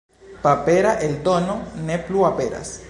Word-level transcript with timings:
Papera 0.45 0.95
eldono 1.09 1.59
ne 1.87 2.03
plu 2.09 2.29
aperas. 2.33 2.79